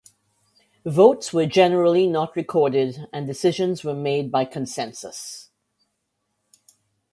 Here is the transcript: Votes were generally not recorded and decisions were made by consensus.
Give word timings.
Votes 0.87 1.31
were 1.31 1.45
generally 1.45 2.07
not 2.07 2.35
recorded 2.35 3.05
and 3.13 3.27
decisions 3.27 3.83
were 3.83 3.93
made 3.93 4.31
by 4.31 4.45
consensus. 4.45 5.51